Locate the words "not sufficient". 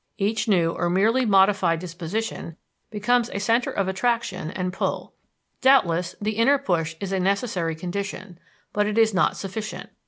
9.13-9.91